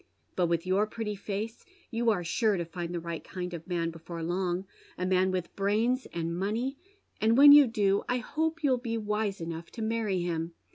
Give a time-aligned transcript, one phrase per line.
[0.35, 3.91] But with your pretty face you are sure to find the right kind of man
[3.91, 4.65] before long,
[4.97, 6.79] a man with brains and money,
[7.21, 10.55] and when you do I hope you'll be wise enough to many him.